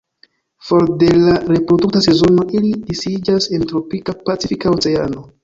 [0.69, 5.29] For de la reprodukta sezono ili disiĝas en tropika Pacifika Oceano.